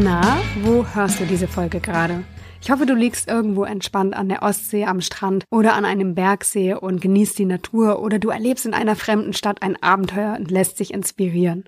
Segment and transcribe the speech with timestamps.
[0.00, 2.22] Na, wo hörst du diese Folge gerade?
[2.60, 6.74] Ich hoffe, du liegst irgendwo entspannt an der Ostsee, am Strand oder an einem Bergsee
[6.74, 10.80] und genießt die Natur oder du erlebst in einer fremden Stadt ein Abenteuer und lässt
[10.80, 11.64] dich inspirieren.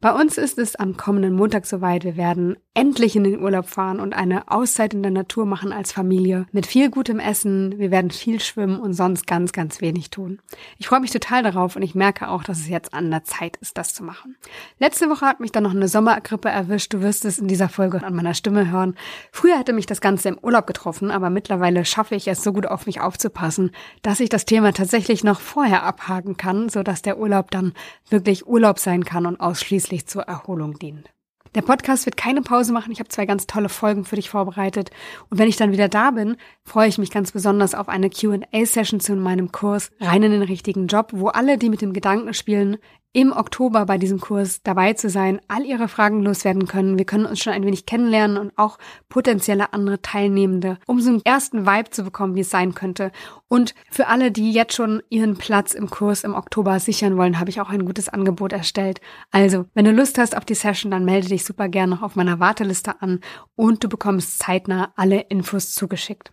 [0.00, 2.04] Bei uns ist es am kommenden Montag soweit.
[2.04, 5.92] Wir werden endlich in den Urlaub fahren und eine Auszeit in der Natur machen als
[5.92, 7.78] Familie mit viel gutem Essen.
[7.78, 10.40] Wir werden viel schwimmen und sonst ganz, ganz wenig tun.
[10.78, 13.56] Ich freue mich total darauf und ich merke auch, dass es jetzt an der Zeit
[13.58, 14.36] ist, das zu machen.
[14.80, 16.92] Letzte Woche hat mich dann noch eine Sommergrippe erwischt.
[16.92, 18.96] Du wirst es in dieser Folge an meiner Stimme hören.
[19.30, 22.52] Früher hätte mich das Ganze Ganze im Urlaub getroffen, aber mittlerweile schaffe ich es so
[22.52, 27.02] gut auf mich aufzupassen, dass ich das Thema tatsächlich noch vorher abhaken kann, so dass
[27.02, 27.74] der Urlaub dann
[28.08, 31.10] wirklich Urlaub sein kann und ausschließlich zur Erholung dient.
[31.54, 32.90] Der Podcast wird keine Pause machen.
[32.90, 34.90] Ich habe zwei ganz tolle Folgen für dich vorbereitet.
[35.30, 38.98] Und wenn ich dann wieder da bin, freue ich mich ganz besonders auf eine QA-Session
[38.98, 42.78] zu meinem Kurs Rein in den richtigen Job, wo alle, die mit dem Gedanken spielen,
[43.14, 46.98] im Oktober bei diesem Kurs dabei zu sein, all ihre Fragen loswerden können.
[46.98, 48.76] Wir können uns schon ein wenig kennenlernen und auch
[49.08, 53.12] potenzielle andere Teilnehmende, um so einen ersten Vibe zu bekommen, wie es sein könnte.
[53.46, 57.50] Und für alle, die jetzt schon ihren Platz im Kurs im Oktober sichern wollen, habe
[57.50, 59.00] ich auch ein gutes Angebot erstellt.
[59.30, 62.16] Also, wenn du Lust hast auf die Session, dann melde dich super gerne noch auf
[62.16, 63.20] meiner Warteliste an
[63.54, 66.32] und du bekommst zeitnah alle Infos zugeschickt.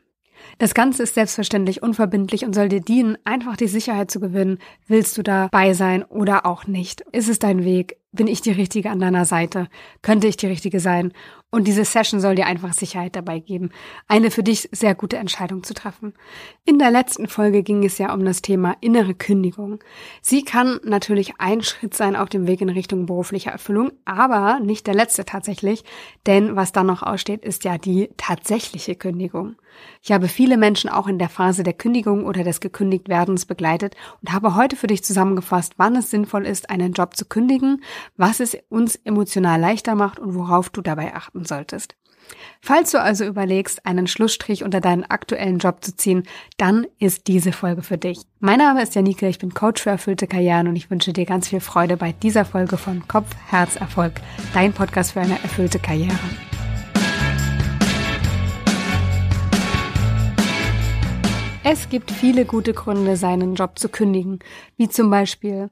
[0.57, 4.59] Das Ganze ist selbstverständlich unverbindlich und soll dir dienen, einfach die Sicherheit zu gewinnen.
[4.87, 7.01] Willst du dabei sein oder auch nicht?
[7.11, 7.97] Ist es dein Weg?
[8.11, 9.67] Bin ich die Richtige an deiner Seite?
[10.01, 11.13] Könnte ich die Richtige sein?
[11.53, 13.71] Und diese Session soll dir einfach Sicherheit dabei geben,
[14.07, 16.13] eine für dich sehr gute Entscheidung zu treffen.
[16.63, 19.83] In der letzten Folge ging es ja um das Thema innere Kündigung.
[20.21, 24.87] Sie kann natürlich ein Schritt sein auf dem Weg in Richtung beruflicher Erfüllung, aber nicht
[24.87, 25.83] der letzte tatsächlich,
[26.25, 29.57] denn was dann noch aussteht, ist ja die tatsächliche Kündigung.
[30.01, 34.31] Ich habe viele Menschen auch in der Phase der Kündigung oder des Gekündigtwerdens begleitet und
[34.31, 37.83] habe heute für dich zusammengefasst, wann es sinnvoll ist, einen Job zu kündigen,
[38.17, 41.95] was es uns emotional leichter macht und worauf du dabei achten solltest.
[42.61, 46.23] Falls du also überlegst, einen Schlussstrich unter deinen aktuellen Job zu ziehen,
[46.57, 48.21] dann ist diese Folge für dich.
[48.39, 51.47] Mein Name ist Janike, ich bin Coach für erfüllte Karrieren und ich wünsche dir ganz
[51.47, 54.13] viel Freude bei dieser Folge von Kopf, Herz, Erfolg,
[54.53, 56.19] dein Podcast für eine erfüllte Karriere.
[61.63, 64.39] Es gibt viele gute Gründe, seinen Job zu kündigen,
[64.77, 65.69] wie zum Beispiel,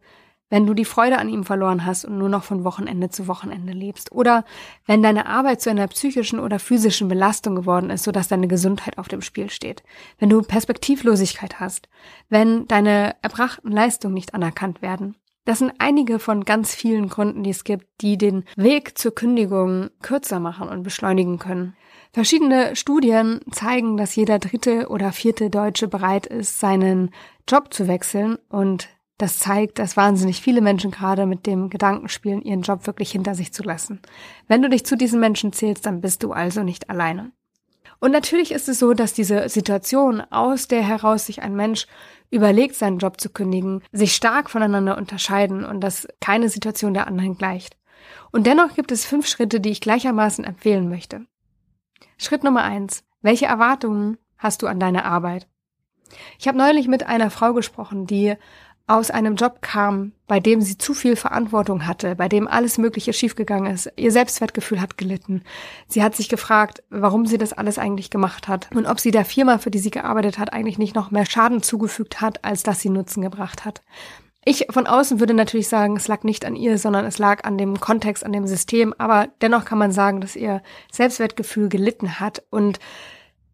[0.49, 3.73] wenn du die Freude an ihm verloren hast und nur noch von Wochenende zu Wochenende
[3.73, 4.45] lebst, oder
[4.85, 9.07] wenn deine Arbeit zu einer psychischen oder physischen Belastung geworden ist, sodass deine Gesundheit auf
[9.07, 9.83] dem Spiel steht,
[10.17, 11.89] wenn du Perspektivlosigkeit hast,
[12.29, 15.15] wenn deine erbrachten Leistungen nicht anerkannt werden.
[15.45, 19.89] Das sind einige von ganz vielen Gründen, die es gibt, die den Weg zur Kündigung
[20.01, 21.75] kürzer machen und beschleunigen können.
[22.11, 27.11] Verschiedene Studien zeigen, dass jeder dritte oder vierte Deutsche bereit ist, seinen
[27.47, 32.41] Job zu wechseln und das zeigt, dass wahnsinnig viele Menschen gerade mit dem Gedanken spielen,
[32.41, 34.01] ihren Job wirklich hinter sich zu lassen.
[34.47, 37.31] Wenn du dich zu diesen Menschen zählst, dann bist du also nicht alleine.
[37.99, 41.85] Und natürlich ist es so, dass diese Situation, aus der heraus sich ein Mensch
[42.31, 47.37] überlegt, seinen Job zu kündigen, sich stark voneinander unterscheiden und dass keine Situation der anderen
[47.37, 47.75] gleicht.
[48.31, 51.25] Und dennoch gibt es fünf Schritte, die ich gleichermaßen empfehlen möchte.
[52.17, 53.03] Schritt Nummer eins.
[53.21, 55.49] Welche Erwartungen hast du an deine Arbeit?
[56.39, 58.35] Ich habe neulich mit einer Frau gesprochen, die
[58.89, 63.13] aus einem Job kam, bei dem sie zu viel Verantwortung hatte, bei dem alles Mögliche
[63.13, 63.91] schiefgegangen ist.
[63.95, 65.43] Ihr Selbstwertgefühl hat gelitten.
[65.87, 69.25] Sie hat sich gefragt, warum sie das alles eigentlich gemacht hat und ob sie der
[69.25, 72.79] Firma, für die sie gearbeitet hat, eigentlich nicht noch mehr Schaden zugefügt hat, als dass
[72.79, 73.83] sie Nutzen gebracht hat.
[74.43, 77.57] Ich von außen würde natürlich sagen, es lag nicht an ihr, sondern es lag an
[77.57, 78.95] dem Kontext, an dem System.
[78.97, 82.79] Aber dennoch kann man sagen, dass ihr Selbstwertgefühl gelitten hat und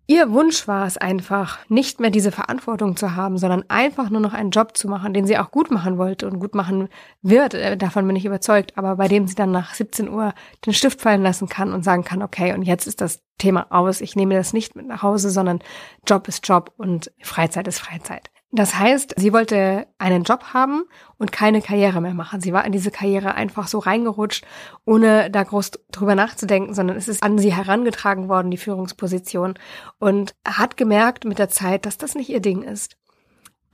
[0.07, 4.33] Ihr Wunsch war es einfach, nicht mehr diese Verantwortung zu haben, sondern einfach nur noch
[4.33, 6.89] einen Job zu machen, den sie auch gut machen wollte und gut machen
[7.23, 7.55] wird.
[7.55, 11.01] Äh, davon bin ich überzeugt, aber bei dem sie dann nach 17 Uhr den Stift
[11.01, 13.99] fallen lassen kann und sagen kann, okay, und jetzt ist das Thema aus.
[13.99, 15.59] Ich nehme das nicht mit nach Hause, sondern
[16.07, 18.29] Job ist Job und Freizeit ist Freizeit.
[18.55, 20.83] Das heißt, sie wollte einen Job haben
[21.17, 22.39] und keine Karriere mehr machen.
[22.39, 24.45] Sie war in diese Karriere einfach so reingerutscht,
[24.85, 29.55] ohne da groß drüber nachzudenken, sondern es ist an sie herangetragen worden, die Führungsposition,
[29.99, 32.95] und hat gemerkt mit der Zeit, dass das nicht ihr Ding ist.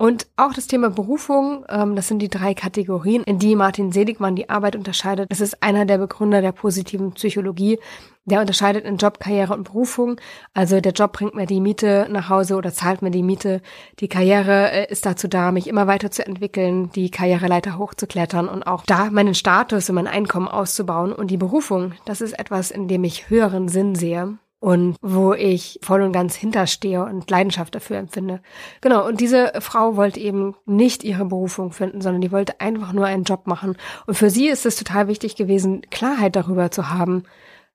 [0.02, 4.36] Und auch das Thema Berufung, ähm, das sind die drei Kategorien, in die Martin Seligmann
[4.36, 5.28] die Arbeit unterscheidet.
[5.30, 7.78] Es ist einer der Begründer der positiven Psychologie.
[8.26, 10.20] Der unterscheidet in Job, Karriere und Berufung.
[10.56, 13.62] Also der Job bringt mir die Miete nach Hause oder zahlt mir die Miete.
[14.00, 18.64] Die Karriere äh, ist dazu da, mich immer weiter zu entwickeln, die Karriereleiter hochzuklettern und
[18.64, 21.14] auch da meinen Status und mein Einkommen auszubauen.
[21.14, 25.80] Und die Berufung, das ist etwas, in dem ich höheren Sinn sehe und wo ich
[25.82, 28.42] voll und ganz hinterstehe und Leidenschaft dafür empfinde.
[28.80, 33.08] Genau, und diese Frau wollte eben nicht ihre Berufung finden, sondern die wollte einfach nur
[33.08, 33.76] einen Job machen.
[34.06, 37.24] Und für sie ist es total wichtig gewesen, Klarheit darüber zu haben,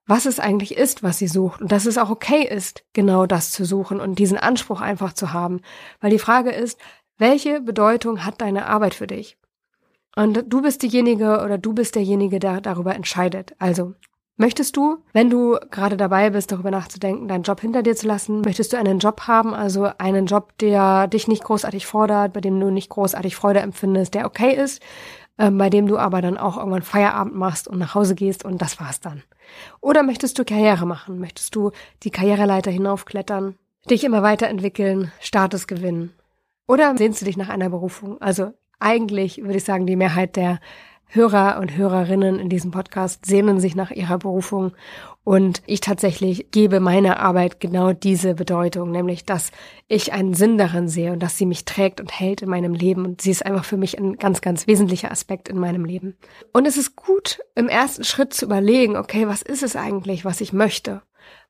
[0.06, 3.50] was es eigentlich ist, was sie sucht und dass es auch okay ist, genau das
[3.50, 5.62] zu suchen und diesen Anspruch einfach zu haben.
[6.00, 6.79] Weil die Frage ist,
[7.19, 9.37] welche Bedeutung hat deine Arbeit für dich?
[10.15, 13.56] Und du bist diejenige oder du bist derjenige, der darüber entscheidet.
[13.59, 13.94] Also,
[14.37, 18.43] möchtest du, wenn du gerade dabei bist, darüber nachzudenken, deinen Job hinter dir zu lassen,
[18.43, 22.61] möchtest du einen Job haben, also einen Job, der dich nicht großartig fordert, bei dem
[22.61, 24.83] du nicht großartig Freude empfindest, der okay ist,
[25.38, 28.61] äh, bei dem du aber dann auch irgendwann Feierabend machst und nach Hause gehst und
[28.61, 29.23] das war's dann.
[29.81, 31.19] Oder möchtest du Karriere machen?
[31.19, 31.71] Möchtest du
[32.03, 33.56] die Karriereleiter hinaufklettern,
[33.89, 36.12] dich immer weiterentwickeln, Status gewinnen?
[36.69, 38.21] Oder sehnst du dich nach einer Berufung?
[38.21, 40.59] Also eigentlich würde ich sagen, die Mehrheit der
[41.08, 44.73] Hörer und Hörerinnen in diesem Podcast sehnen sich nach ihrer Berufung
[45.23, 49.50] und ich tatsächlich gebe meiner Arbeit genau diese Bedeutung, nämlich dass
[49.88, 53.05] ich einen Sinn darin sehe und dass sie mich trägt und hält in meinem Leben
[53.05, 56.17] und sie ist einfach für mich ein ganz, ganz wesentlicher Aspekt in meinem Leben.
[56.53, 60.41] Und es ist gut, im ersten Schritt zu überlegen, okay, was ist es eigentlich, was
[60.41, 61.03] ich möchte?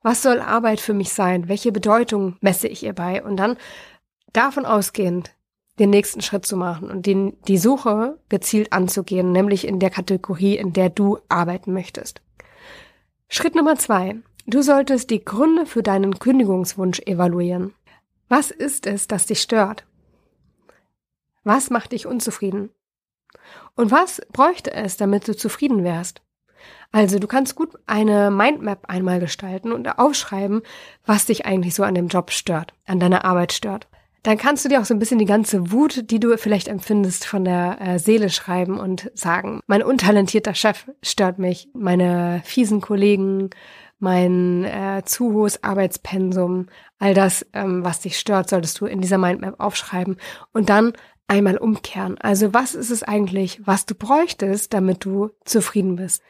[0.02, 1.48] Was soll Arbeit für mich sein?
[1.48, 3.22] Welche Bedeutung messe ich ihr bei?
[3.22, 3.56] Und dann
[4.32, 5.35] davon ausgehend
[5.78, 10.56] den nächsten Schritt zu machen und den, die Suche gezielt anzugehen, nämlich in der Kategorie,
[10.56, 12.22] in der du arbeiten möchtest.
[13.28, 14.16] Schritt Nummer zwei.
[14.46, 17.74] Du solltest die Gründe für deinen Kündigungswunsch evaluieren.
[18.28, 19.84] Was ist es, das dich stört?
[21.42, 22.70] Was macht dich unzufrieden?
[23.74, 26.22] Und was bräuchte es, damit du zufrieden wärst?
[26.90, 30.62] Also du kannst gut eine Mindmap einmal gestalten und aufschreiben,
[31.04, 33.88] was dich eigentlich so an dem Job stört, an deiner Arbeit stört
[34.26, 37.24] dann kannst du dir auch so ein bisschen die ganze Wut, die du vielleicht empfindest,
[37.24, 43.50] von der äh, Seele schreiben und sagen, mein untalentierter Chef stört mich, meine fiesen Kollegen,
[44.00, 46.66] mein äh, zu hohes Arbeitspensum,
[46.98, 50.16] all das, ähm, was dich stört, solltest du in dieser Mindmap aufschreiben
[50.52, 50.94] und dann
[51.28, 52.18] einmal umkehren.
[52.18, 56.20] Also was ist es eigentlich, was du bräuchtest, damit du zufrieden bist?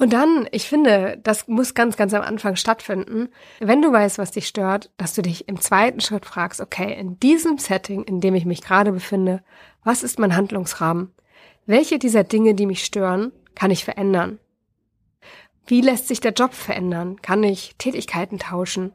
[0.00, 3.28] Und dann, ich finde, das muss ganz, ganz am Anfang stattfinden,
[3.58, 7.18] wenn du weißt, was dich stört, dass du dich im zweiten Schritt fragst, okay, in
[7.18, 9.42] diesem Setting, in dem ich mich gerade befinde,
[9.82, 11.12] was ist mein Handlungsrahmen?
[11.66, 14.38] Welche dieser Dinge, die mich stören, kann ich verändern?
[15.66, 17.20] Wie lässt sich der Job verändern?
[17.20, 18.92] Kann ich Tätigkeiten tauschen?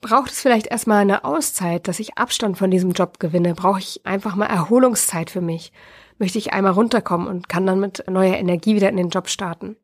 [0.00, 3.54] Braucht es vielleicht erstmal eine Auszeit, dass ich Abstand von diesem Job gewinne?
[3.54, 5.72] Brauche ich einfach mal Erholungszeit für mich?
[6.18, 9.76] Möchte ich einmal runterkommen und kann dann mit neuer Energie wieder in den Job starten.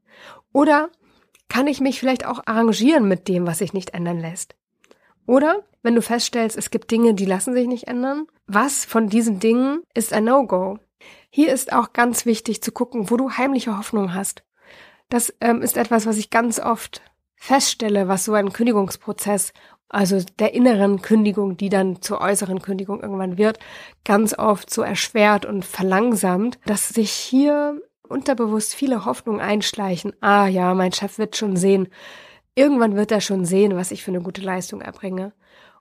[0.52, 0.90] Oder
[1.48, 4.54] kann ich mich vielleicht auch arrangieren mit dem, was sich nicht ändern lässt?
[5.26, 9.40] Oder wenn du feststellst, es gibt Dinge, die lassen sich nicht ändern, was von diesen
[9.40, 10.78] Dingen ist ein No-Go?
[11.30, 14.44] Hier ist auch ganz wichtig zu gucken, wo du heimliche Hoffnung hast.
[15.08, 17.02] Das ähm, ist etwas, was ich ganz oft
[17.36, 19.52] feststelle, was so ein Kündigungsprozess
[19.90, 23.58] also der inneren Kündigung, die dann zur äußeren Kündigung irgendwann wird,
[24.04, 30.12] ganz oft so erschwert und verlangsamt, dass sich hier unterbewusst viele Hoffnungen einschleichen.
[30.20, 31.88] Ah ja, mein Chef wird schon sehen.
[32.54, 35.32] Irgendwann wird er schon sehen, was ich für eine gute Leistung erbringe.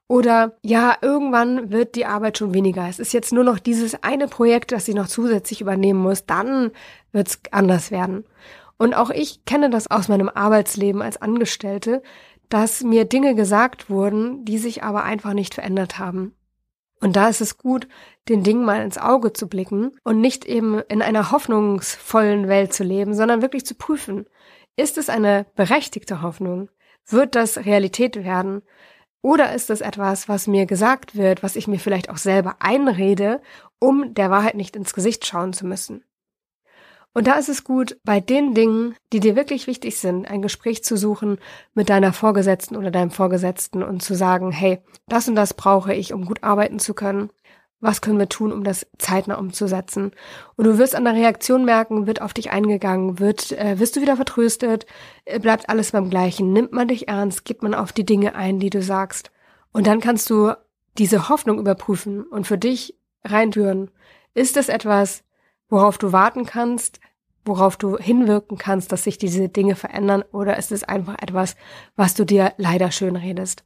[0.08, 2.88] Oder ja, irgendwann wird die Arbeit schon weniger.
[2.90, 6.26] Es ist jetzt nur noch dieses eine Projekt, das ich noch zusätzlich übernehmen muss.
[6.26, 6.72] Dann
[7.12, 8.26] wird es anders werden.
[8.78, 12.02] Und auch ich kenne das aus meinem Arbeitsleben als Angestellte,
[12.50, 16.36] dass mir Dinge gesagt wurden, die sich aber einfach nicht verändert haben.
[17.02, 17.88] Und da ist es gut,
[18.28, 22.84] den Dingen mal ins Auge zu blicken und nicht eben in einer hoffnungsvollen Welt zu
[22.84, 24.26] leben, sondern wirklich zu prüfen,
[24.76, 26.70] ist es eine berechtigte Hoffnung?
[27.06, 28.62] Wird das Realität werden?
[29.22, 33.42] Oder ist es etwas, was mir gesagt wird, was ich mir vielleicht auch selber einrede,
[33.80, 36.04] um der Wahrheit nicht ins Gesicht schauen zu müssen?
[37.14, 40.84] Und da ist es gut, bei den Dingen, die dir wirklich wichtig sind, ein Gespräch
[40.84, 41.40] zu suchen
[41.74, 46.14] mit deiner Vorgesetzten oder deinem Vorgesetzten und zu sagen, hey, das und das brauche ich,
[46.14, 47.30] um gut arbeiten zu können.
[47.82, 50.12] Was können wir tun, um das zeitnah umzusetzen?
[50.58, 54.02] Und du wirst an der Reaktion merken, wird auf dich eingegangen, wird, äh, wirst du
[54.02, 54.86] wieder vertröstet,
[55.26, 58.60] äh, bleibt alles beim Gleichen, nimmt man dich ernst, gibt man auf die Dinge ein,
[58.60, 59.32] die du sagst.
[59.72, 60.54] Und dann kannst du
[60.98, 63.92] diese Hoffnung überprüfen und für dich reintüren.
[64.34, 65.24] Ist das etwas,
[65.70, 67.00] worauf du warten kannst,
[67.46, 71.56] worauf du hinwirken kannst, dass sich diese Dinge verändern, oder ist es einfach etwas,
[71.96, 73.64] was du dir leider schön redest?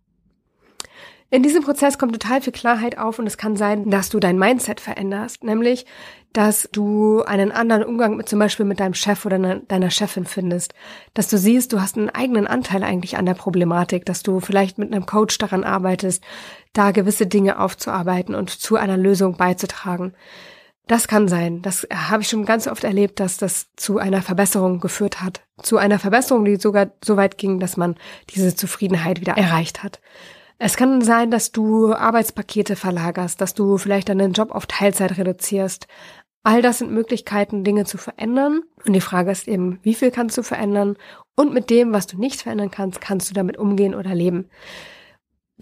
[1.33, 4.37] In diesem Prozess kommt total viel Klarheit auf und es kann sein, dass du dein
[4.37, 5.87] Mindset veränderst, nämlich,
[6.31, 10.75] dass du einen anderen Umgang mit zum Beispiel mit deinem Chef oder deiner Chefin findest,
[11.15, 14.77] dass du siehst, du hast einen eigenen Anteil eigentlich an der Problematik, dass du vielleicht
[14.77, 16.23] mit einem Coach daran arbeitest,
[16.71, 20.13] da gewisse Dinge aufzuarbeiten und zu einer Lösung beizutragen.
[20.87, 21.61] Das kann sein.
[21.61, 25.41] Das habe ich schon ganz oft erlebt, dass das zu einer Verbesserung geführt hat.
[25.61, 27.95] Zu einer Verbesserung, die sogar so weit ging, dass man
[28.29, 30.01] diese Zufriedenheit wieder erreicht hat.
[30.59, 35.87] Es kann sein, dass du Arbeitspakete verlagerst, dass du vielleicht deinen Job auf Teilzeit reduzierst.
[36.43, 38.61] All das sind Möglichkeiten, Dinge zu verändern.
[38.85, 40.97] Und die Frage ist eben, wie viel kannst du verändern
[41.35, 44.49] Und mit dem, was du nicht verändern kannst, kannst du damit umgehen oder leben.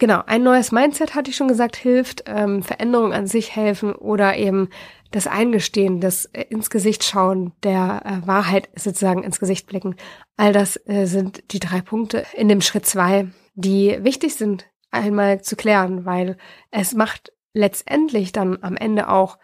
[0.02, 4.36] Genau, ein neues Mindset, hatte ich schon gesagt, hilft, ähm, Veränderungen an sich helfen oder
[4.36, 4.70] eben
[5.12, 9.96] das Eingestehen, das äh, ins Gesicht schauen, der äh, Wahrheit sozusagen ins Gesicht blicken.
[10.38, 15.44] All das äh, sind die drei Punkte in dem Schritt zwei, die wichtig sind, einmal
[15.44, 16.36] zu klären, weil
[16.72, 19.38] es macht letztendlich dann am Ende auch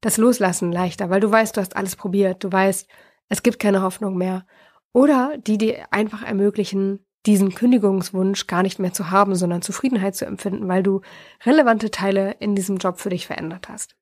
[0.00, 2.88] das Loslassen leichter, weil du weißt, du hast alles probiert, du weißt,
[3.28, 4.46] es gibt keine Hoffnung mehr.
[4.94, 10.24] Oder die dir einfach ermöglichen, diesen Kündigungswunsch gar nicht mehr zu haben, sondern Zufriedenheit zu
[10.24, 11.02] empfinden, weil du
[11.44, 13.96] relevante Teile in diesem Job für dich verändert hast.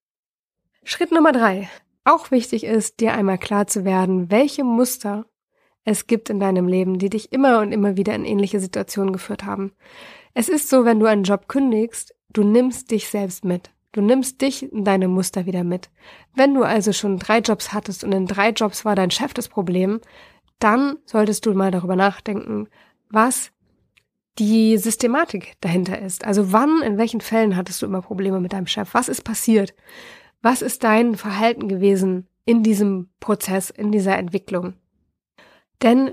[0.84, 1.68] Schritt Nummer drei.
[2.04, 5.26] Auch wichtig ist, dir einmal klar zu werden, welche Muster
[5.82, 9.44] es gibt in deinem Leben, die dich immer und immer wieder in ähnliche Situationen geführt
[9.44, 9.72] haben.
[10.32, 13.70] Es ist so, wenn du einen Job kündigst, du nimmst dich selbst mit.
[13.90, 15.90] Du nimmst dich in deine Muster wieder mit.
[16.32, 19.48] Wenn du also schon drei Jobs hattest und in drei Jobs war dein Chef das
[19.48, 20.00] Problem,
[20.60, 22.68] dann solltest du mal darüber nachdenken,
[23.10, 23.52] was
[24.38, 26.24] die Systematik dahinter ist.
[26.24, 28.92] Also wann, in welchen Fällen hattest du immer Probleme mit deinem Chef?
[28.92, 29.74] Was ist passiert?
[30.42, 34.74] Was ist dein Verhalten gewesen in diesem Prozess, in dieser Entwicklung?
[35.82, 36.12] Denn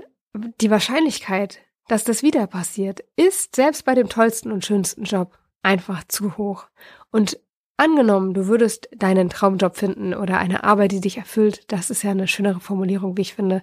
[0.60, 6.04] die Wahrscheinlichkeit, dass das wieder passiert, ist selbst bei dem tollsten und schönsten Job einfach
[6.04, 6.66] zu hoch.
[7.10, 7.38] Und
[7.76, 12.10] angenommen, du würdest deinen Traumjob finden oder eine Arbeit, die dich erfüllt, das ist ja
[12.10, 13.62] eine schönere Formulierung, wie ich finde,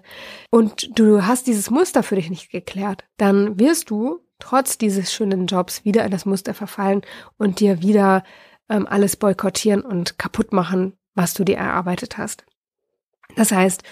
[0.50, 5.46] und du hast dieses Muster für dich nicht geklärt, dann wirst du trotz dieses schönen
[5.46, 7.02] Jobs wieder in das Muster verfallen
[7.38, 8.24] und dir wieder
[8.68, 12.44] ähm, alles boykottieren und kaputt machen, was du dir erarbeitet hast.
[13.36, 13.82] Das heißt,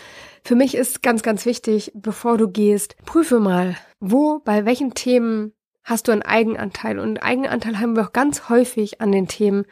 [0.42, 5.52] für mich ist ganz, ganz wichtig, bevor du gehst, prüfe mal, wo, bei welchen Themen
[5.84, 6.98] hast du einen Eigenanteil.
[6.98, 9.64] Und Eigenanteil haben wir auch ganz häufig an den Themen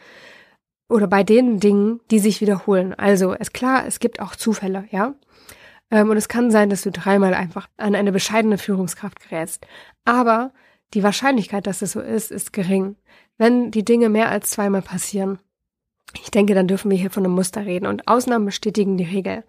[0.89, 2.95] oder bei den Dingen, die sich wiederholen.
[2.95, 5.15] Also, ist klar, es gibt auch Zufälle, ja.
[5.91, 9.67] Ähm, und es kann sein, dass du dreimal einfach an eine bescheidene Führungskraft gerätst.
[10.05, 10.53] Aber
[10.95, 12.97] die Wahrscheinlichkeit, dass es so ist, ist gering.
[13.37, 15.39] Wenn die Dinge mehr als zweimal passieren,
[16.15, 17.87] ich denke, dann dürfen wir hier von einem Muster reden.
[17.87, 19.45] Und Ausnahmen bestätigen die Regel.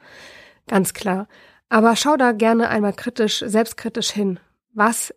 [0.67, 1.27] Ganz klar.
[1.69, 4.39] Aber schau da gerne einmal kritisch, selbstkritisch hin.
[4.74, 5.13] Was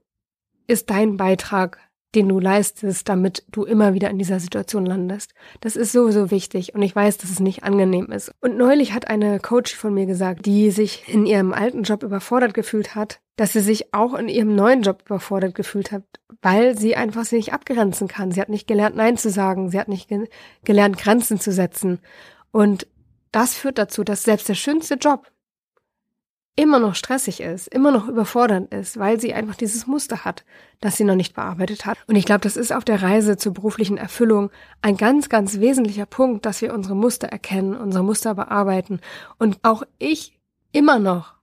[0.67, 1.79] ist dein Beitrag,
[2.15, 5.33] den du leistest, damit du immer wieder in dieser Situation landest?
[5.61, 8.33] Das ist sowieso wichtig und ich weiß, dass es nicht angenehm ist.
[8.41, 12.55] Und neulich hat eine Coach von mir gesagt, die sich in ihrem alten Job überfordert
[12.55, 16.05] gefühlt hat, dass sie sich auch in ihrem neuen Job überfordert gefühlt hat,
[16.43, 18.31] weil sie einfach sich nicht abgrenzen kann.
[18.31, 19.71] Sie hat nicht gelernt, Nein zu sagen.
[19.71, 20.29] Sie hat nicht ge
[20.65, 22.01] gelernt, Grenzen zu setzen.
[22.51, 22.87] Und
[23.31, 25.27] das führt dazu, dass selbst der schönste Job,
[26.55, 30.45] immer noch stressig ist, immer noch überfordernd ist, weil sie einfach dieses Muster hat,
[30.81, 31.97] das sie noch nicht bearbeitet hat.
[32.07, 34.51] Und ich glaube, das ist auf der Reise zur beruflichen Erfüllung
[34.83, 39.01] ein ganz, ganz wesentlicher Punkt, dass wir unsere Muster erkennen, unsere Muster bearbeiten.
[39.39, 40.39] Und auch ich
[40.73, 41.35] immer noch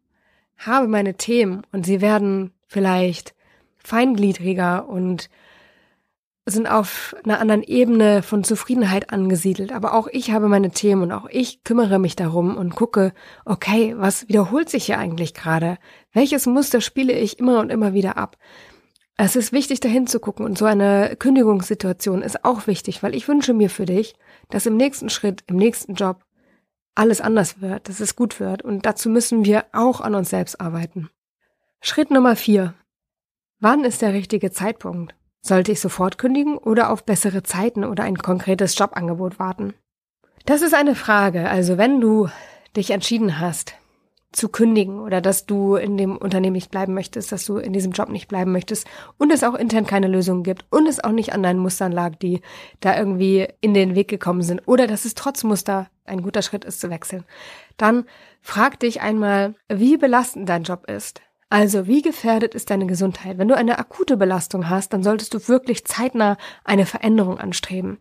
[0.58, 3.34] habe meine Themen und sie werden vielleicht
[3.78, 5.30] feingliedriger und
[6.52, 9.72] sind auf einer anderen Ebene von Zufriedenheit angesiedelt.
[9.72, 13.14] Aber auch ich habe meine Themen und auch ich kümmere mich darum und gucke,
[13.46, 15.78] okay, was wiederholt sich hier eigentlich gerade?
[16.14, 18.38] Welches Muster spiele ich immer und immer wieder ab?
[19.18, 23.28] Es ist wichtig, dahin zu gucken und so eine Kündigungssituation ist auch wichtig, weil ich
[23.28, 24.16] wünsche mir für dich,
[24.50, 26.24] dass im nächsten Schritt, im nächsten Job
[26.96, 30.62] alles anders wird, dass es gut wird und dazu müssen wir auch an uns selbst
[30.62, 31.10] arbeiten.
[31.82, 32.76] Schritt Nummer vier.
[33.60, 35.16] Wann ist der richtige Zeitpunkt?
[35.42, 39.74] Sollte ich sofort kündigen oder auf bessere Zeiten oder ein konkretes Jobangebot warten?
[40.46, 41.50] Das ist eine Frage.
[41.50, 42.30] Also wenn du
[42.76, 43.76] dich entschieden hast,
[44.32, 47.94] zu kündigen oder dass du in dem Unternehmen nicht bleiben möchtest, dass du in diesem
[47.94, 48.86] Job nicht bleiben möchtest
[49.18, 52.16] und es auch intern keine Lösung gibt und es auch nicht an deinen Mustern lag,
[52.16, 52.42] die
[52.80, 56.64] da irgendwie in den Weg gekommen sind oder dass es trotz Muster ein guter Schritt
[56.64, 57.24] ist zu wechseln,
[57.78, 58.06] dann
[58.42, 61.22] frag dich einmal, wie belastend dein Job ist.
[61.52, 63.40] Also, wie gefährdet ist deine Gesundheit?
[63.40, 67.98] Wenn du eine akute Belastung hast, dann solltest du wirklich zeitnah eine Veränderung anstreben.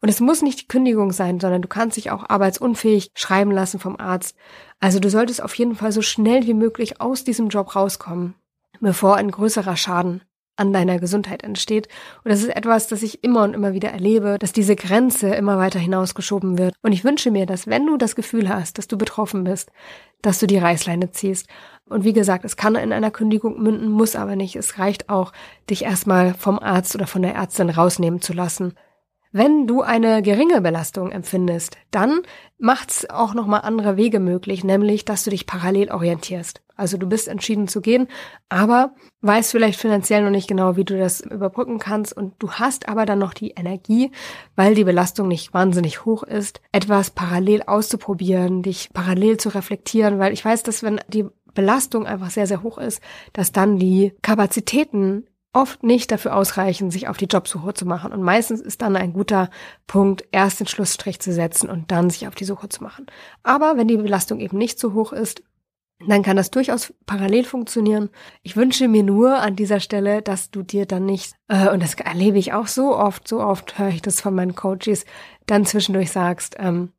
[0.00, 3.80] Und es muss nicht die Kündigung sein, sondern du kannst dich auch arbeitsunfähig schreiben lassen
[3.80, 4.36] vom Arzt.
[4.78, 8.34] Also du solltest auf jeden Fall so schnell wie möglich aus diesem Job rauskommen,
[8.80, 10.22] bevor ein größerer Schaden
[10.56, 11.88] an deiner Gesundheit entsteht.
[12.24, 15.58] Und das ist etwas, das ich immer und immer wieder erlebe, dass diese Grenze immer
[15.58, 16.74] weiter hinausgeschoben wird.
[16.82, 19.70] Und ich wünsche mir, dass wenn du das Gefühl hast, dass du betroffen bist,
[20.20, 21.48] dass du die Reißleine ziehst.
[21.88, 24.56] Und wie gesagt, es kann in einer Kündigung münden, muss aber nicht.
[24.56, 25.32] Es reicht auch,
[25.68, 28.74] dich erstmal vom Arzt oder von der Ärztin rausnehmen zu lassen.
[29.34, 32.20] Wenn du eine geringe Belastung empfindest, dann
[32.58, 36.60] macht's auch nochmal andere Wege möglich, nämlich, dass du dich parallel orientierst.
[36.76, 38.08] Also du bist entschieden zu gehen,
[38.50, 42.88] aber weißt vielleicht finanziell noch nicht genau, wie du das überbrücken kannst und du hast
[42.88, 44.10] aber dann noch die Energie,
[44.54, 50.34] weil die Belastung nicht wahnsinnig hoch ist, etwas parallel auszuprobieren, dich parallel zu reflektieren, weil
[50.34, 51.24] ich weiß, dass wenn die
[51.54, 53.00] Belastung einfach sehr, sehr hoch ist,
[53.32, 58.12] dass dann die Kapazitäten oft nicht dafür ausreichen, sich auf die Jobsuche zu machen.
[58.12, 59.50] Und meistens ist dann ein guter
[59.86, 63.06] Punkt, erst den Schlussstrich zu setzen und dann sich auf die Suche zu machen.
[63.42, 65.42] Aber wenn die Belastung eben nicht so hoch ist,
[66.08, 68.10] dann kann das durchaus parallel funktionieren.
[68.42, 71.94] Ich wünsche mir nur an dieser Stelle, dass du dir dann nicht, äh, und das
[71.94, 75.04] erlebe ich auch so oft, so oft höre ich das von meinen Coaches,
[75.46, 76.92] dann zwischendurch sagst, ähm,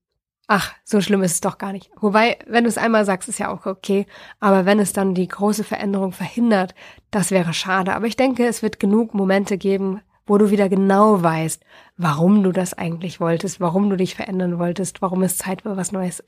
[0.47, 1.89] ach, so schlimm ist es doch gar nicht.
[1.99, 4.05] Wobei, wenn du es einmal sagst, ist ja auch okay.
[4.39, 6.75] Aber wenn es dann die große Veränderung verhindert,
[7.11, 7.93] das wäre schade.
[7.95, 11.63] Aber ich denke, es wird genug Momente geben, wo du wieder genau weißt,
[11.97, 15.91] warum du das eigentlich wolltest, warum du dich verändern wolltest, warum es Zeit für was
[15.91, 16.23] Neues.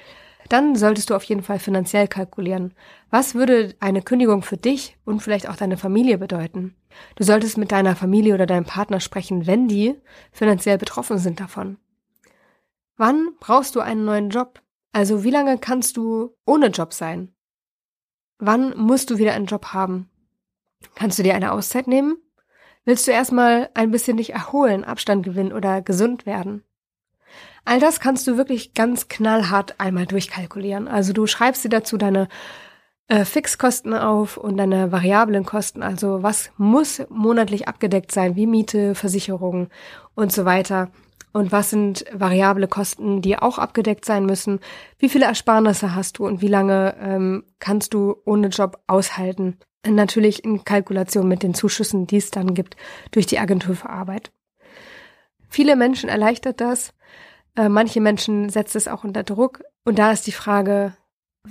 [0.50, 2.74] Dann solltest du auf jeden Fall finanziell kalkulieren.
[3.10, 6.76] Was würde eine Kündigung für dich und vielleicht auch deine Familie bedeuten?
[7.16, 9.96] Du solltest mit deiner Familie oder deinem Partner sprechen, wenn die
[10.32, 11.78] finanziell betroffen sind davon.
[12.98, 14.62] Wann brauchst du einen neuen Job?
[14.94, 17.36] Also wie lange kannst du ohne Job sein?
[18.40, 20.10] Wann musst du wieder einen Job haben?
[20.96, 22.18] Kannst du dir eine Auszeit nehmen?
[22.86, 26.64] Willst du erstmal ein bisschen dich erholen, Abstand gewinnen oder gesund werden?
[27.66, 30.88] All das kannst du wirklich ganz knallhart einmal durchkalkulieren.
[30.88, 32.30] Also du schreibst dir dazu deine
[33.08, 35.84] äh, Fixkosten auf und deine variablen Kosten.
[35.84, 39.70] Also was muss monatlich abgedeckt sein, wie Miete, Versicherung
[40.14, 40.92] und so weiter
[41.36, 44.62] und was sind variable Kosten, die auch abgedeckt sein müssen,
[45.00, 49.58] wie viele Ersparnisse hast du und wie lange ähm, kannst du ohne Job aushalten.
[49.86, 52.78] Natürlich in Kalkulation mit den Zuschüssen, die es dann gibt
[53.12, 54.32] durch die Agentur für Arbeit.
[55.50, 56.94] Viele Menschen erleichtert das,
[57.58, 60.96] äh, manche Menschen setzt es auch unter Druck und da ist die Frage,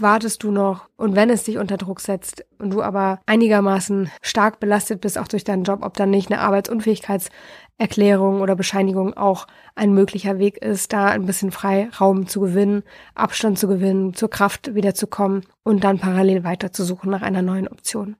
[0.00, 4.60] wartest du noch und wenn es dich unter Druck setzt und du aber einigermaßen stark
[4.60, 7.30] belastet bist, auch durch deinen Job, ob dann nicht eine Arbeitsunfähigkeits
[7.76, 12.84] Erklärung oder Bescheinigung auch ein möglicher Weg ist, da ein bisschen Freiraum zu gewinnen,
[13.14, 18.16] Abstand zu gewinnen, zur Kraft wiederzukommen und dann parallel weiterzusuchen nach einer neuen Option.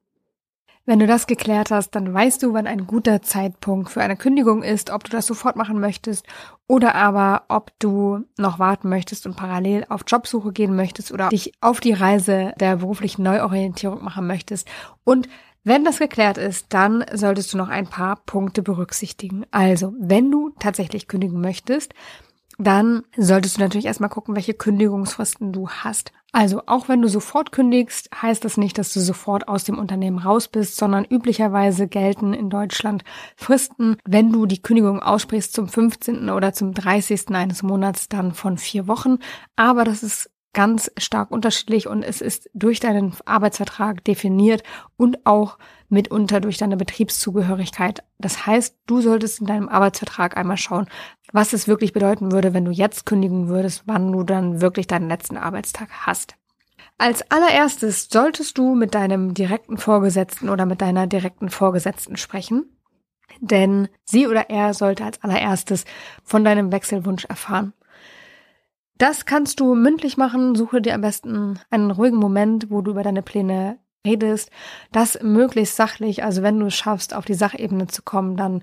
[0.86, 4.62] Wenn du das geklärt hast, dann weißt du, wann ein guter Zeitpunkt für eine Kündigung
[4.62, 6.26] ist, ob du das sofort machen möchtest
[6.66, 11.52] oder aber ob du noch warten möchtest und parallel auf Jobsuche gehen möchtest oder dich
[11.62, 14.68] auf die Reise der beruflichen Neuorientierung machen möchtest
[15.04, 15.26] und
[15.66, 19.46] wenn das geklärt ist, dann solltest du noch ein paar Punkte berücksichtigen.
[19.50, 21.94] Also, wenn du tatsächlich kündigen möchtest,
[22.58, 26.12] dann solltest du natürlich erstmal gucken, welche Kündigungsfristen du hast.
[26.32, 30.18] Also auch wenn du sofort kündigst, heißt das nicht, dass du sofort aus dem Unternehmen
[30.18, 33.04] raus bist, sondern üblicherweise gelten in Deutschland
[33.36, 36.30] Fristen, wenn du die Kündigung aussprichst zum 15.
[36.30, 37.28] oder zum 30.
[37.30, 39.18] eines Monats, dann von vier Wochen.
[39.54, 44.62] Aber das ist ganz stark unterschiedlich und es ist durch deinen Arbeitsvertrag definiert
[44.96, 48.02] und auch mitunter durch deine Betriebszugehörigkeit.
[48.18, 50.86] Das heißt, du solltest in deinem Arbeitsvertrag einmal schauen,
[51.34, 55.08] was es wirklich bedeuten würde, wenn du jetzt kündigen würdest, wann du dann wirklich deinen
[55.08, 56.36] letzten Arbeitstag hast.
[56.96, 62.78] Als allererstes solltest du mit deinem direkten Vorgesetzten oder mit deiner direkten Vorgesetzten sprechen,
[63.40, 65.84] denn sie oder er sollte als allererstes
[66.22, 67.72] von deinem Wechselwunsch erfahren.
[68.96, 70.54] Das kannst du mündlich machen.
[70.54, 74.50] Suche dir am besten einen ruhigen Moment, wo du über deine Pläne redest.
[74.92, 76.22] Das möglichst sachlich.
[76.22, 78.62] Also wenn du es schaffst, auf die Sachebene zu kommen, dann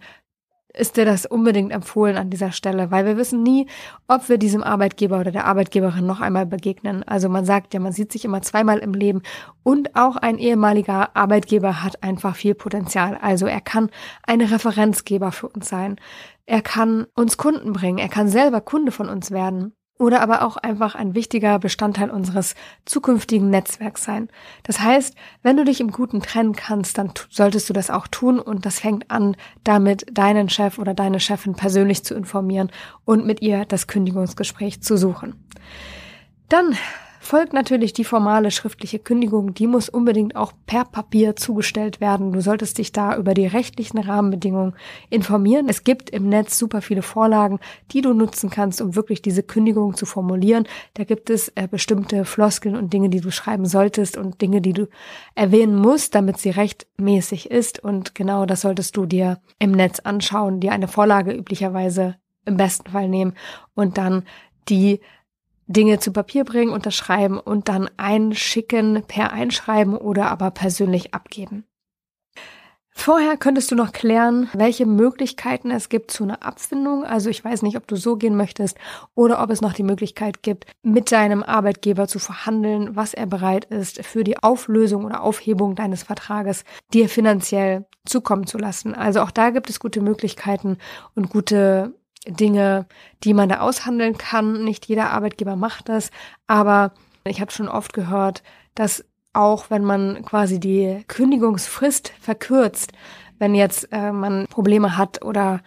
[0.74, 3.68] ist dir das unbedingt empfohlen an dieser Stelle, weil wir wissen nie,
[4.08, 7.04] ob wir diesem Arbeitgeber oder der Arbeitgeberin noch einmal begegnen.
[7.04, 9.22] Also man sagt ja, man sieht sich immer zweimal im Leben
[9.64, 13.18] und auch ein ehemaliger Arbeitgeber hat einfach viel Potenzial.
[13.22, 13.90] Also er kann
[14.24, 15.98] ein Referenzgeber für uns sein.
[16.46, 17.98] Er kann uns Kunden bringen.
[17.98, 22.56] Er kann selber Kunde von uns werden oder aber auch einfach ein wichtiger Bestandteil unseres
[22.86, 24.30] zukünftigen Netzwerks sein.
[24.64, 28.40] Das heißt, wenn du dich im Guten trennen kannst, dann solltest du das auch tun
[28.40, 32.72] und das fängt an, damit deinen Chef oder deine Chefin persönlich zu informieren
[33.06, 35.36] und mit ihr das Kündigungsgespräch zu suchen.
[36.50, 36.76] Dann
[37.22, 42.32] folgt natürlich die formale schriftliche Kündigung, die muss unbedingt auch per Papier zugestellt werden.
[42.32, 44.74] Du solltest dich da über die rechtlichen Rahmenbedingungen
[45.12, 45.70] informieren.
[45.70, 47.60] Es gibt im Netz super viele Vorlagen,
[47.92, 50.68] die du nutzen kannst, um wirklich diese Kündigung zu formulieren.
[50.96, 54.74] Da gibt es äh, bestimmte Floskeln und Dinge, die du schreiben solltest und Dinge, die
[54.74, 54.90] du
[55.36, 57.84] erwähnen musst, damit sie rechtmäßig ist.
[57.84, 62.90] Und genau das solltest du dir im Netz anschauen, dir eine Vorlage üblicherweise im besten
[62.90, 63.36] Fall nehmen
[63.76, 64.24] und dann
[64.70, 65.02] die
[65.72, 71.66] Dinge zu Papier bringen, unterschreiben und dann einschicken per Einschreiben oder aber persönlich abgeben.
[72.94, 77.06] Vorher könntest du noch klären, welche Möglichkeiten es gibt zu einer Abfindung.
[77.06, 78.78] Also ich weiß nicht, ob du so gehen möchtest
[79.16, 83.66] oder ob es noch die Möglichkeit gibt, mit deinem Arbeitgeber zu verhandeln, was er bereit
[83.66, 88.94] ist, für die Auflösung oder Aufhebung deines Vertrages dir finanziell zukommen zu lassen.
[88.94, 90.78] Also auch da gibt es gute Möglichkeiten
[91.16, 91.94] und gute
[92.28, 92.86] Dinge,
[93.24, 94.64] die man da aushandeln kann.
[94.64, 96.12] Nicht jeder Arbeitgeber macht das,
[96.48, 98.44] aber ich habe schon oft gehört,
[98.76, 102.92] dass auch wenn man quasi die Kündigungsfrist verkürzt,
[103.40, 105.62] wenn jetzt äh, man Probleme hat oder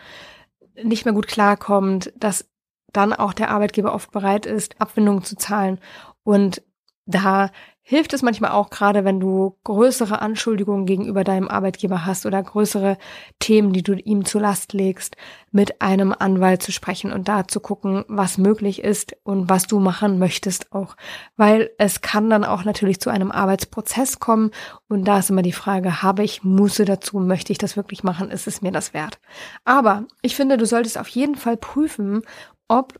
[0.82, 2.48] nicht mehr gut klarkommt, dass
[2.92, 5.78] dann auch der Arbeitgeber oft bereit ist, Abfindungen zu zahlen.
[6.22, 6.62] Und
[7.06, 7.50] da
[7.86, 12.96] hilft es manchmal auch gerade, wenn du größere Anschuldigungen gegenüber deinem Arbeitgeber hast oder größere
[13.40, 15.16] Themen, die du ihm zur Last legst,
[15.52, 19.80] mit einem Anwalt zu sprechen und da zu gucken, was möglich ist und was du
[19.80, 20.96] machen möchtest auch.
[21.36, 24.50] Weil es kann dann auch natürlich zu einem Arbeitsprozess kommen
[24.88, 28.30] und da ist immer die Frage, habe ich Muße dazu, möchte ich das wirklich machen,
[28.30, 29.18] ist es mir das wert?
[29.66, 32.22] Aber ich finde, du solltest auf jeden Fall prüfen,
[32.66, 32.98] ob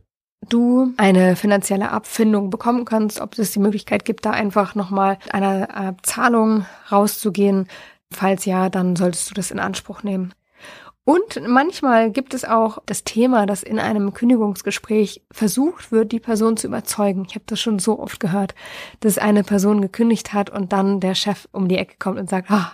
[0.49, 5.69] du eine finanzielle Abfindung bekommen kannst, ob es die Möglichkeit gibt, da einfach nochmal einer
[5.69, 7.69] äh, Zahlung rauszugehen.
[8.11, 10.35] Falls ja, dann solltest du das in Anspruch nehmen.
[11.07, 16.57] Und manchmal gibt es auch das Thema, dass in einem Kündigungsgespräch versucht wird, die Person
[16.57, 17.27] zu überzeugen.
[17.29, 18.55] Ich habe das schon so oft gehört,
[19.01, 22.51] dass eine Person gekündigt hat und dann der Chef um die Ecke kommt und sagt,
[22.51, 22.73] ah,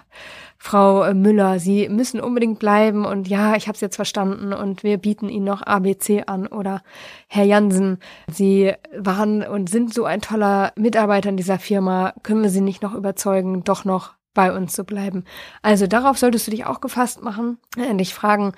[0.63, 4.83] Frau äh, Müller, Sie müssen unbedingt bleiben und ja, ich habe es jetzt verstanden und
[4.83, 6.83] wir bieten Ihnen noch ABC an oder
[7.29, 7.99] Herr Jansen,
[8.31, 12.83] Sie waren und sind so ein toller Mitarbeiter in dieser Firma, können wir Sie nicht
[12.83, 15.25] noch überzeugen, doch noch bei uns zu bleiben.
[15.63, 18.53] Also darauf solltest du dich auch gefasst machen, äh, dich fragen,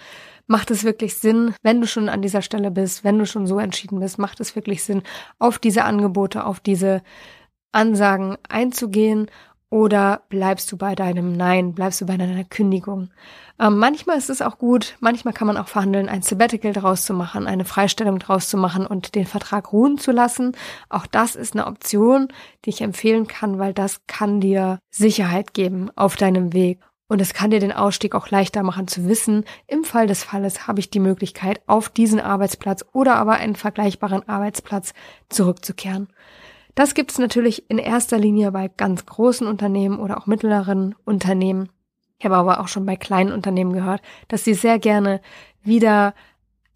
[0.48, 3.60] macht es wirklich Sinn, wenn du schon an dieser Stelle bist, wenn du schon so
[3.60, 5.04] entschieden bist, macht es wirklich Sinn,
[5.38, 7.02] auf diese Angebote, auf diese
[7.70, 9.30] Ansagen einzugehen
[9.72, 13.08] oder bleibst du bei deinem Nein, bleibst du bei deiner Kündigung?
[13.58, 17.14] Ähm, manchmal ist es auch gut, manchmal kann man auch verhandeln, ein Sabbatical draus zu
[17.14, 20.52] machen, eine Freistellung draus zu machen und den Vertrag ruhen zu lassen.
[20.90, 22.28] Auch das ist eine Option,
[22.66, 26.80] die ich empfehlen kann, weil das kann dir Sicherheit geben auf deinem Weg.
[27.08, 30.66] Und es kann dir den Ausstieg auch leichter machen zu wissen, im Fall des Falles
[30.66, 34.92] habe ich die Möglichkeit, auf diesen Arbeitsplatz oder aber einen vergleichbaren Arbeitsplatz
[35.30, 36.08] zurückzukehren.
[36.74, 41.68] Das gibt es natürlich in erster Linie bei ganz großen Unternehmen oder auch mittleren Unternehmen.
[42.18, 45.20] Ich habe aber auch schon bei kleinen Unternehmen gehört, dass sie sehr gerne
[45.62, 46.14] wieder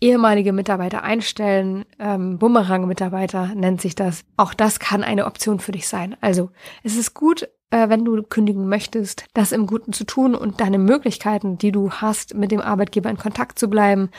[0.00, 1.84] ehemalige Mitarbeiter einstellen.
[1.98, 4.24] Ähm, Bumerang-Mitarbeiter nennt sich das.
[4.36, 6.16] Auch das kann eine Option für dich sein.
[6.20, 6.50] Also
[6.82, 10.78] es ist gut, äh, wenn du kündigen möchtest, das im Guten zu tun und deine
[10.78, 14.10] Möglichkeiten, die du hast, mit dem Arbeitgeber in Kontakt zu bleiben,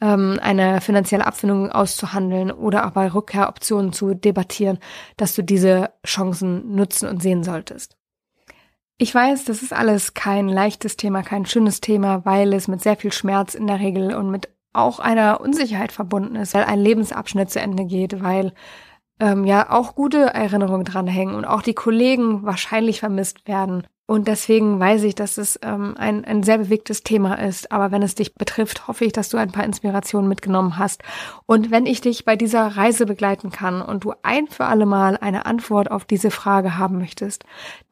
[0.00, 4.78] ähm, eine finanzielle Abfindung auszuhandeln oder auch Rückkehroptionen zu debattieren,
[5.16, 7.96] dass du diese Chancen nutzen und sehen solltest.
[8.98, 12.96] Ich weiß, das ist alles kein leichtes Thema, kein schönes Thema, weil es mit sehr
[12.96, 17.50] viel Schmerz in der Regel und mit auch einer Unsicherheit verbunden ist, weil ein Lebensabschnitt
[17.50, 18.52] zu Ende geht, weil
[19.20, 23.86] ähm, ja auch gute Erinnerungen dranhängen und auch die Kollegen wahrscheinlich vermisst werden.
[24.08, 27.72] Und deswegen weiß ich, dass es ähm, ein, ein sehr bewegtes Thema ist.
[27.72, 31.02] Aber wenn es dich betrifft, hoffe ich, dass du ein paar Inspirationen mitgenommen hast.
[31.46, 35.16] Und wenn ich dich bei dieser Reise begleiten kann und du ein für alle Mal
[35.16, 37.44] eine Antwort auf diese Frage haben möchtest,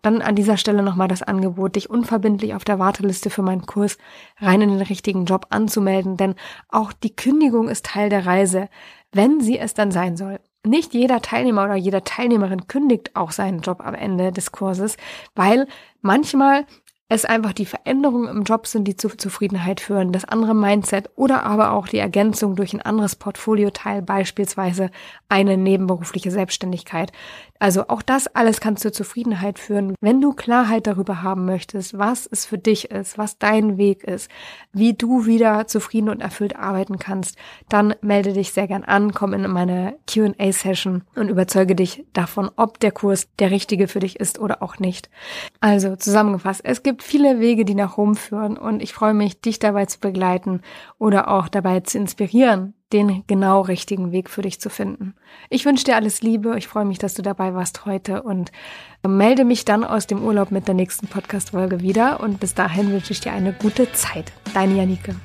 [0.03, 3.99] dann an dieser Stelle nochmal das Angebot, dich unverbindlich auf der Warteliste für meinen Kurs
[4.39, 6.17] rein in den richtigen Job anzumelden.
[6.17, 6.37] Denn
[6.69, 8.69] auch die Kündigung ist Teil der Reise,
[9.11, 13.61] wenn sie es dann sein soll nicht jeder Teilnehmer oder jede Teilnehmerin kündigt auch seinen
[13.61, 14.96] Job am Ende des Kurses,
[15.35, 15.66] weil
[16.00, 16.66] manchmal
[17.09, 21.44] es einfach die Veränderungen im Job sind, die zu Zufriedenheit führen, das andere Mindset oder
[21.44, 24.90] aber auch die Ergänzung durch ein anderes Portfolioteil, beispielsweise
[25.29, 27.12] eine nebenberufliche Selbstständigkeit.
[27.61, 32.27] Also auch das alles kann zur Zufriedenheit führen, wenn du Klarheit darüber haben möchtest, was
[32.27, 34.29] es für dich ist, was dein Weg ist,
[34.73, 37.38] wie du wieder zufrieden und erfüllt arbeiten kannst,
[37.69, 42.81] dann melde dich sehr gern an, komm in meine Q&A-Session und überzeuge dich davon, ob
[42.81, 45.09] der Kurs der richtige für dich ist oder auch nicht.
[45.61, 49.61] Also zusammengefasst, es gibt viele Wege, die nach Rom führen und ich freue mich, dich
[49.61, 50.61] dabei zu begleiten
[50.99, 55.14] oder auch dabei zu inspirieren, den genau richtigen Weg für dich zu finden.
[55.51, 56.57] Ich wünsche dir alles Liebe.
[56.59, 58.53] Ich freue mich, dass du dabei warst heute und
[59.07, 62.20] melde mich dann aus dem Urlaub mit der nächsten Podcast-Folge wieder.
[62.20, 64.33] Und bis dahin wünsche ich dir eine gute Zeit.
[64.55, 65.16] Deine Janike.